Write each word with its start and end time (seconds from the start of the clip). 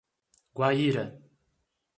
Guaíra 0.55 1.05